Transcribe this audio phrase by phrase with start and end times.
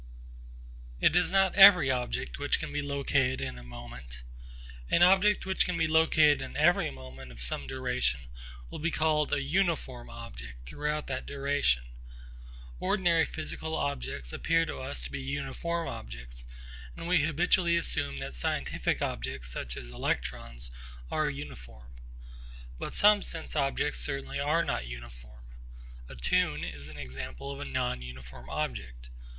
[0.99, 4.23] It is not every object which can be located in a moment.
[4.89, 8.21] An object which can be located in every moment of some duration
[8.71, 11.83] will be called a 'uniform' object throughout that duration.
[12.79, 16.45] Ordinary physical objects appear to us to be uniform objects,
[16.97, 20.71] and we habitually assume that scientific objects such as electrons
[21.11, 21.93] are uniform.
[22.79, 25.45] But some sense objects certainly are not uniform.
[26.09, 29.09] A tune is an example of a non uniform object.